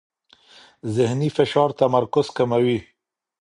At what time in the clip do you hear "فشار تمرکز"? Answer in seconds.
1.37-2.27